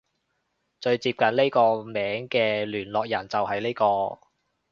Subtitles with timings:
[0.79, 4.17] 最接近呢個名嘅聯絡人就係呢個